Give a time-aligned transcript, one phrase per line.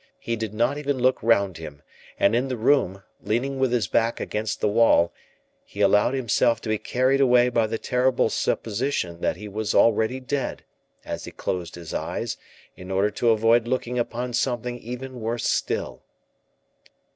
[0.17, 1.83] He did not even look round him;
[2.19, 5.13] and in the room, leaning with his back against the wall,
[5.63, 10.19] he allowed himself to be carried away by the terrible supposition that he was already
[10.19, 10.63] dead,
[11.05, 12.35] as he closed his eyes,
[12.75, 16.01] in order to avoid looking upon something even worse still.